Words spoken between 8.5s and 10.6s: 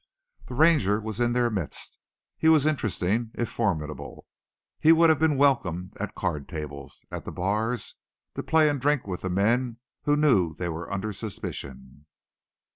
and drink with the men who knew